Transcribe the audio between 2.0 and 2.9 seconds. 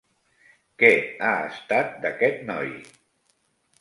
d'aquest noi?